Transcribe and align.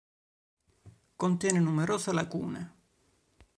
Contiene 1.15 1.59
numerose 1.61 2.11
lacune. 2.11 2.71